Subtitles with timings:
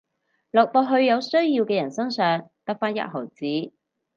[0.49, 3.45] 落到去有需要嘅人身上得返一毫子